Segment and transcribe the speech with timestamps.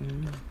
[0.00, 0.49] 嗯。